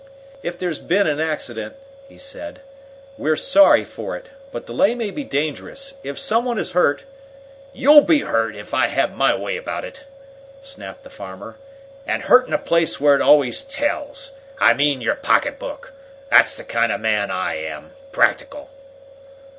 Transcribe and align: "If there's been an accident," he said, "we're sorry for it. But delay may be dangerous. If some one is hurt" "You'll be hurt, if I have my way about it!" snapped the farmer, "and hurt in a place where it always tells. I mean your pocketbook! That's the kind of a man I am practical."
"If 0.41 0.57
there's 0.57 0.79
been 0.79 1.05
an 1.05 1.19
accident," 1.19 1.75
he 2.09 2.17
said, 2.17 2.61
"we're 3.19 3.35
sorry 3.35 3.83
for 3.83 4.17
it. 4.17 4.29
But 4.51 4.65
delay 4.65 4.95
may 4.95 5.11
be 5.11 5.23
dangerous. 5.23 5.93
If 6.01 6.17
some 6.17 6.43
one 6.43 6.57
is 6.57 6.71
hurt" 6.71 7.03
"You'll 7.71 8.01
be 8.01 8.21
hurt, 8.21 8.55
if 8.55 8.73
I 8.73 8.87
have 8.87 9.13
my 9.13 9.35
way 9.35 9.57
about 9.57 9.85
it!" 9.85 10.05
snapped 10.63 11.03
the 11.03 11.11
farmer, 11.11 11.57
"and 12.07 12.23
hurt 12.23 12.47
in 12.47 12.53
a 12.55 12.57
place 12.57 12.99
where 12.99 13.13
it 13.13 13.21
always 13.21 13.61
tells. 13.61 14.31
I 14.59 14.73
mean 14.73 15.01
your 15.01 15.13
pocketbook! 15.13 15.93
That's 16.31 16.57
the 16.57 16.63
kind 16.63 16.91
of 16.91 16.99
a 16.99 17.03
man 17.03 17.29
I 17.29 17.53
am 17.57 17.91
practical." 18.11 18.71